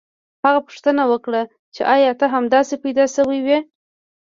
[0.45, 1.41] هغه پوښتنه وکړه
[1.75, 3.59] چې ایا ته همداسې پیدا شوی وې